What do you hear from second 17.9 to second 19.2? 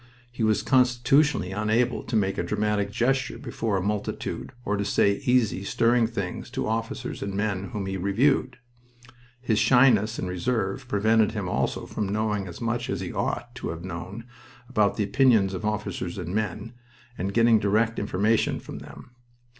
information from them.